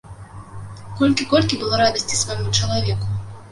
[1.01, 3.05] Колькі, колькі было радасці свайму чалавеку.